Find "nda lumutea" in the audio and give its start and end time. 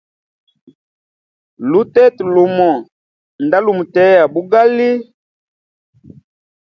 3.43-4.23